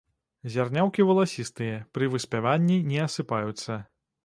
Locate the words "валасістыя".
1.09-1.75